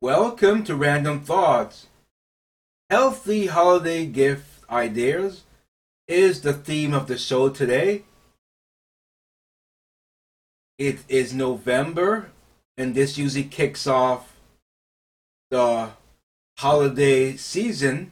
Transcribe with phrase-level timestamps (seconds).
[0.00, 1.88] Welcome to Random Thoughts.
[2.88, 5.42] Healthy holiday gift ideas
[6.06, 8.04] is the theme of the show today.
[10.78, 12.30] It is November,
[12.76, 14.34] and this usually kicks off
[15.50, 15.90] the
[16.58, 18.10] holiday season.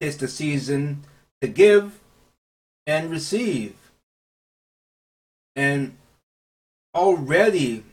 [0.00, 1.04] It's the season
[1.40, 2.00] to give
[2.86, 3.74] and receive.
[5.56, 5.96] And
[6.94, 7.84] already,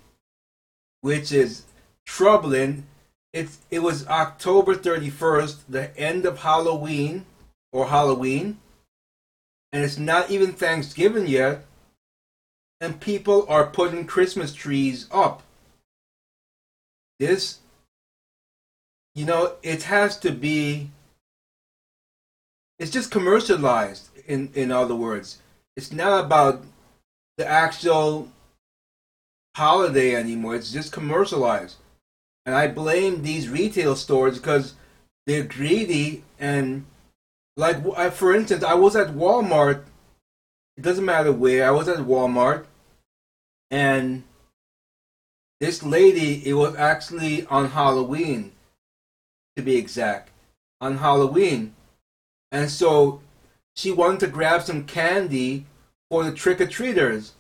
[1.02, 1.64] which is
[2.06, 2.86] troubling,
[3.34, 7.26] it's it was October 31st, the end of Halloween
[7.72, 8.58] or Halloween,
[9.72, 11.66] and it's not even Thanksgiving yet,
[12.82, 15.44] and people are putting Christmas trees up.
[17.20, 17.60] This
[19.14, 20.90] you know, it has to be
[22.80, 25.38] it's just commercialized in in other words.
[25.78, 26.64] It's not about
[27.38, 28.30] the actual
[29.56, 30.56] holiday anymore.
[30.56, 31.78] It's just commercialized
[32.46, 34.74] and I blame these retail stores because
[35.28, 36.86] they're greedy and
[37.56, 39.84] like for instance, I was at Walmart.
[40.78, 41.68] It doesn't matter where.
[41.68, 42.66] I was at Walmart,
[43.72, 44.24] and
[45.60, 46.48] this lady.
[46.48, 48.52] It was actually on Halloween,
[49.56, 50.30] to be exact,
[50.80, 51.74] on Halloween,
[52.52, 53.22] and so
[53.76, 55.66] she wanted to grab some candy
[56.12, 57.34] for the trick or treaters,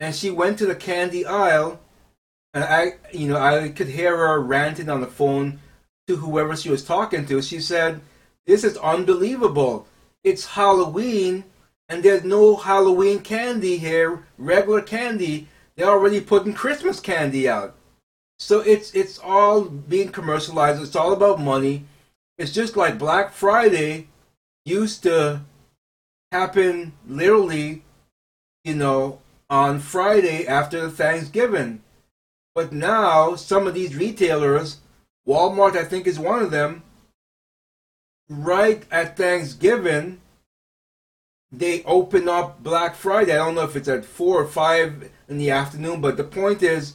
[0.00, 1.78] and she went to the candy aisle
[2.56, 5.60] and I, you know, I could hear her ranting on the phone
[6.08, 7.42] to whoever she was talking to.
[7.42, 8.00] She said,
[8.46, 9.86] "This is unbelievable.
[10.24, 11.44] It's Halloween,
[11.88, 14.24] and there's no Halloween candy here.
[14.38, 15.48] Regular candy.
[15.76, 17.74] They're already putting Christmas candy out.
[18.38, 20.82] So it's it's all being commercialized.
[20.82, 21.84] It's all about money.
[22.38, 24.08] It's just like Black Friday
[24.64, 25.42] used to
[26.32, 27.82] happen literally,
[28.64, 31.82] you know, on Friday after Thanksgiving
[32.56, 34.78] but now some of these retailers,
[35.28, 36.82] Walmart I think is one of them,
[38.30, 40.22] right at Thanksgiving,
[41.56, 43.32] they open up Black Friday.
[43.32, 46.62] I don't know if it's at four or five in the afternoon, but the point
[46.62, 46.94] is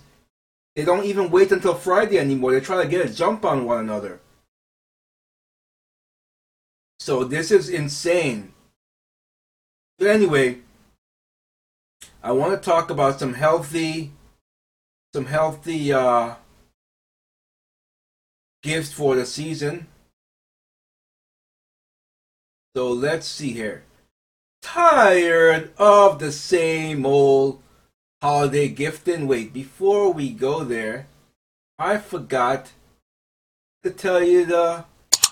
[0.76, 2.54] they don't even wait until Friday anymore.
[2.54, 4.20] They try to get a jump on one another.
[7.00, 8.54] So this is insane.
[9.98, 10.60] But anyway,
[12.22, 14.12] I want to talk about some healthy
[15.14, 16.36] some healthy uh,
[18.64, 19.88] gifts for the season.
[22.76, 23.84] So let's see here.
[24.62, 27.62] Tired of the same old
[28.22, 29.28] holiday gifting?
[29.28, 31.08] Wait, before we go there,
[31.78, 32.72] I forgot
[33.84, 34.86] to tell you to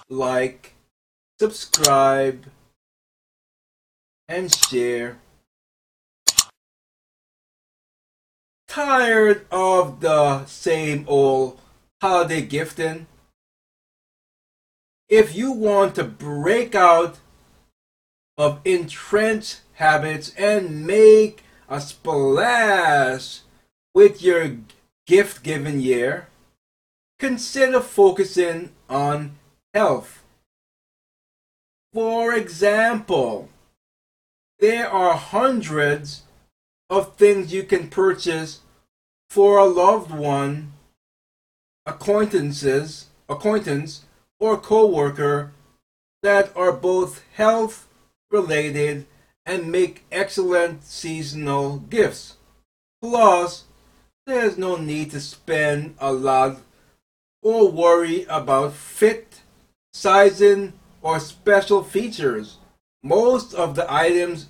[0.09, 0.73] like,
[1.39, 2.45] subscribe,
[4.27, 5.17] and share
[8.69, 11.59] tired of the same old
[12.01, 13.07] holiday gifting?
[15.09, 17.17] If you want to break out
[18.39, 23.41] of entrenched habits and make a splash
[23.93, 24.55] with your
[25.05, 26.29] gift giving year,
[27.19, 29.35] consider focusing on
[29.73, 30.23] health.
[31.91, 33.49] For example,
[34.59, 36.23] there are hundreds
[36.89, 38.61] of things you can purchase
[39.29, 40.71] for a loved one,
[41.85, 44.05] acquaintances, acquaintance,
[44.39, 45.51] or coworker
[46.23, 47.88] that are both health
[48.31, 49.05] related
[49.45, 52.35] and make excellent seasonal gifts.
[53.01, 53.65] Plus,
[54.25, 56.61] there's no need to spend a lot
[57.41, 59.41] or worry about fit,
[59.93, 62.57] sizing, or special features.
[63.01, 64.49] Most of the items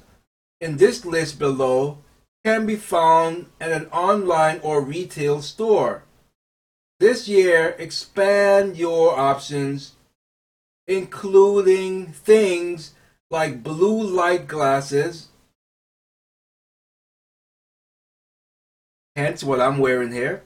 [0.60, 2.00] in this list below
[2.44, 6.04] can be found at an online or retail store.
[7.00, 9.94] This year, expand your options,
[10.88, 12.96] including things
[13.32, 15.28] like blue light glasses,
[19.16, 20.44] hence what I'm wearing here.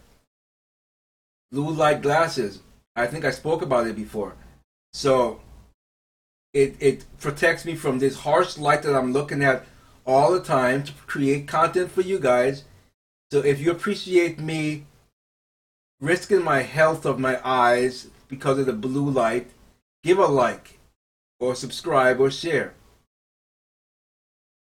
[1.51, 2.59] Blue light glasses.
[2.95, 4.35] I think I spoke about it before.
[4.93, 5.41] So
[6.53, 9.65] it, it protects me from this harsh light that I'm looking at
[10.05, 12.65] all the time to create content for you guys.
[13.31, 14.85] So if you appreciate me
[16.01, 19.49] risking my health of my eyes because of the blue light,
[20.03, 20.79] give a like
[21.43, 22.73] or subscribe or share.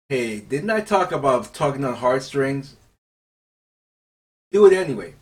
[0.09, 2.75] Hey, didn't I talk about tugging on heartstrings?
[4.51, 5.13] do it anyway.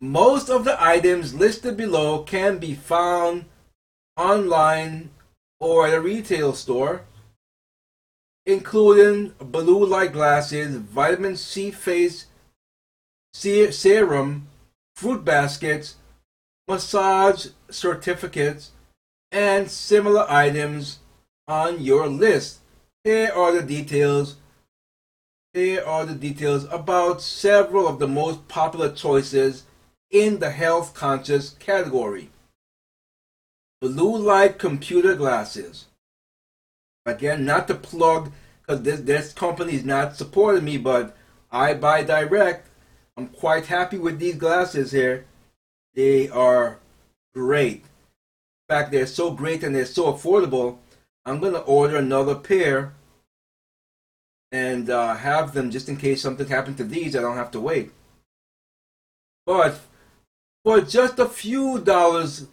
[0.00, 3.44] Most of the items listed below can be found
[4.16, 5.10] online
[5.60, 7.02] or at a retail store,
[8.44, 12.26] including blue light glasses, vitamin C face
[13.34, 14.48] serum,
[14.94, 15.96] fruit baskets,
[16.66, 18.72] massage certificates,
[19.32, 21.00] and similar items
[21.48, 22.60] on your list.
[23.04, 24.36] Here are the details.
[25.52, 29.64] Here are the details about several of the most popular choices
[30.10, 32.30] in the health conscious category.
[33.80, 35.86] Blue light computer glasses.
[37.04, 41.16] Again, not to plug because this, this company is not supporting me, but
[41.50, 42.68] I buy direct.
[43.16, 45.24] I'm quite happy with these glasses here.
[45.94, 46.78] They are
[47.34, 47.84] great.
[48.68, 50.78] Fact, they're so great and they're so affordable.
[51.24, 52.94] I'm going to order another pair
[54.52, 57.14] and uh, have them just in case something happened to these.
[57.14, 57.92] I don't have to wait.
[59.44, 59.80] But
[60.64, 62.46] for just a few dollars,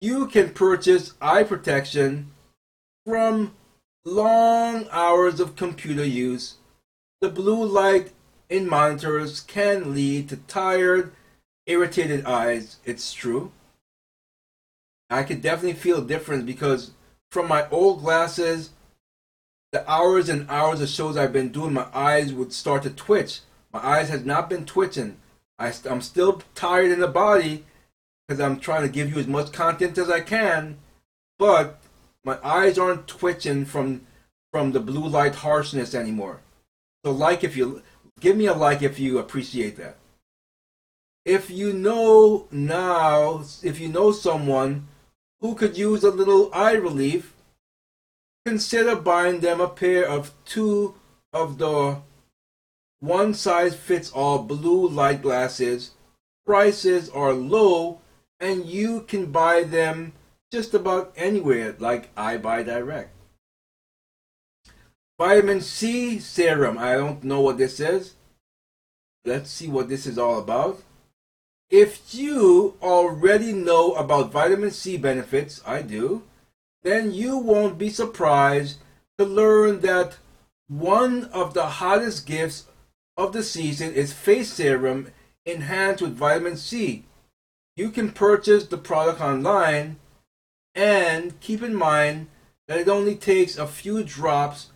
[0.00, 2.30] you can purchase eye protection
[3.04, 3.54] from
[4.04, 6.56] long hours of computer use.
[7.20, 8.12] The blue light
[8.48, 11.12] in monitors can lead to tired,
[11.66, 12.76] irritated eyes.
[12.84, 13.52] It's true.
[15.12, 16.92] I could definitely feel a difference because
[17.30, 18.70] from my old glasses,
[19.70, 23.40] the hours and hours of shows I've been doing, my eyes would start to twitch.
[23.72, 25.18] My eyes has not been twitching.
[25.58, 27.64] I, I'm still tired in the body
[28.26, 30.78] because I'm trying to give you as much content as I can,
[31.38, 31.80] but
[32.24, 34.06] my eyes aren't twitching from
[34.50, 36.40] from the blue light harshness anymore.
[37.04, 37.82] So like if you
[38.20, 39.96] give me a like if you appreciate that.
[41.24, 44.88] If you know now, if you know someone
[45.42, 47.34] who could use a little eye relief,
[48.46, 50.94] consider buying them a pair of two
[51.32, 51.98] of the
[53.00, 55.90] one size fits all blue light glasses.
[56.46, 58.00] Prices are low
[58.38, 60.12] and you can buy them
[60.52, 63.10] just about anywhere like I buy direct.
[65.18, 66.78] Vitamin C serum.
[66.78, 68.14] I don't know what this is.
[69.24, 70.82] Let's see what this is all about.
[71.72, 76.22] If you already know about vitamin C benefits, I do,
[76.82, 78.76] then you won't be surprised
[79.16, 80.18] to learn that
[80.68, 82.66] one of the hottest gifts
[83.16, 85.12] of the season is face serum
[85.46, 87.06] enhanced with vitamin C.
[87.74, 89.96] You can purchase the product online
[90.74, 92.26] and keep in mind
[92.68, 94.68] that it only takes a few drops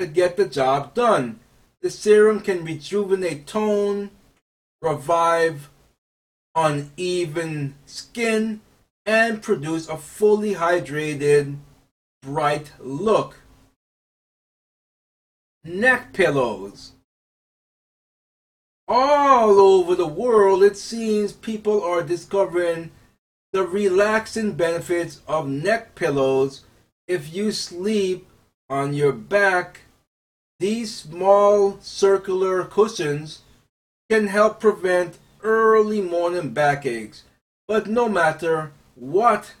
[0.00, 1.38] to get the job done.
[1.80, 4.10] The serum can rejuvenate tone,
[4.82, 5.70] revive
[6.54, 8.60] uneven skin,
[9.06, 11.56] and produce a fully hydrated,
[12.22, 13.40] bright look.
[15.64, 16.92] Neck pillows.
[18.88, 22.90] All over the world, it seems people are discovering
[23.52, 26.64] the relaxing benefits of neck pillows
[27.06, 28.28] if you sleep
[28.68, 29.80] on your back.
[30.60, 33.42] These small circular cushions
[34.08, 37.24] can help prevent early morning backaches.
[37.66, 39.54] But no matter what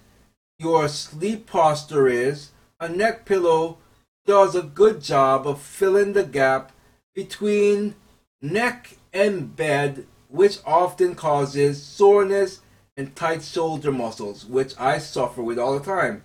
[0.58, 3.78] your sleep posture is, a neck pillow
[4.26, 6.72] does a good job of filling the gap
[7.14, 7.94] between
[8.42, 12.60] neck and bed, which often causes soreness
[12.96, 16.22] and tight shoulder muscles, which I suffer with all the time.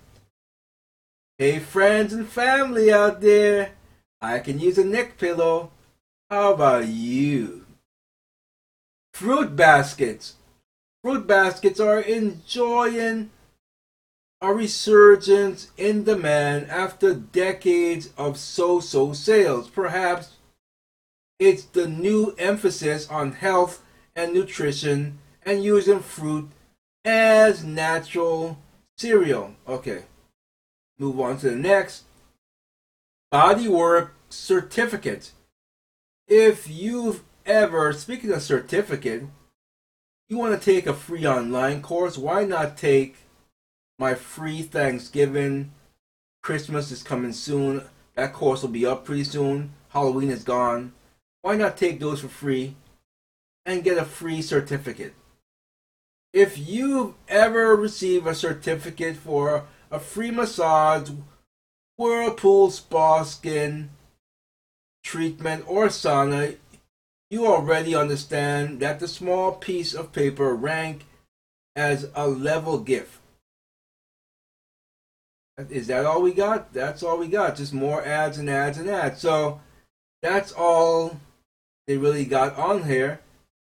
[1.37, 3.71] Hey, friends and family out there,
[4.21, 5.71] I can use a neck pillow.
[6.29, 7.64] How about you?
[9.15, 10.35] Fruit baskets.
[11.01, 13.29] Fruit baskets are enjoying
[14.41, 19.69] a resurgence in demand after decades of so so sales.
[19.69, 20.33] Perhaps
[21.39, 23.81] it's the new emphasis on health
[24.17, 26.49] and nutrition and using fruit
[27.05, 28.57] as natural
[28.97, 29.55] cereal.
[29.65, 30.03] Okay,
[30.99, 32.03] move on to the next.
[33.33, 35.31] Bodywork certificate.
[36.27, 39.23] If you've ever, speaking of certificate,
[40.29, 43.17] you want to take a free online course, why not take
[43.99, 45.71] my free Thanksgiving?
[46.41, 47.83] Christmas is coming soon.
[48.15, 49.73] That course will be up pretty soon.
[49.89, 50.93] Halloween is gone.
[51.41, 52.75] Why not take those for free
[53.65, 55.13] and get a free certificate?
[56.33, 61.11] If you've ever received a certificate for a free massage,
[61.97, 63.91] whirlpool spa skin
[65.05, 66.57] treatment, or sauna,
[67.29, 71.05] you already understand that the small piece of paper rank
[71.75, 73.19] as a level gift.
[75.69, 76.73] Is that all we got?
[76.73, 77.55] That's all we got.
[77.55, 79.21] Just more ads and ads and ads.
[79.21, 79.61] So
[80.21, 81.19] that's all
[81.87, 83.21] they really got on here.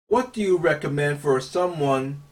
[0.07, 2.23] what do you recommend for someone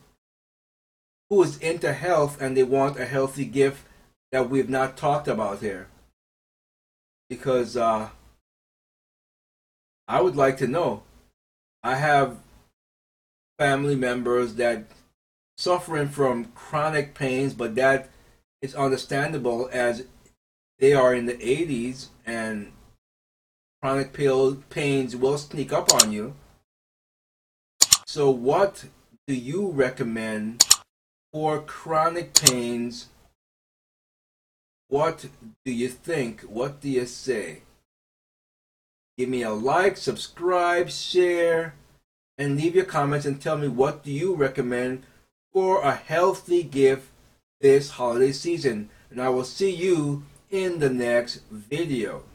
[1.29, 3.85] who is into health and they want a healthy gift
[4.31, 5.87] that we've not talked about here?
[7.29, 8.09] Because uh,
[10.07, 11.03] I would like to know.
[11.83, 12.37] I have
[13.57, 14.85] family members that
[15.57, 18.09] suffering from chronic pains, but that
[18.61, 20.05] is understandable as
[20.79, 22.71] they are in the 80s and
[23.81, 24.13] chronic
[24.69, 26.35] pains will sneak up on you.
[28.05, 28.85] So, what
[29.27, 30.65] do you recommend
[31.33, 33.07] for chronic pains?
[34.87, 35.25] What
[35.65, 36.41] do you think?
[36.41, 37.63] What do you say?
[39.17, 41.73] Give me a like, subscribe, share,
[42.37, 45.01] and leave your comments and tell me what do you recommend
[45.51, 47.09] for a healthy gift
[47.59, 48.91] this holiday season.
[49.09, 52.25] And I will see you in the next video.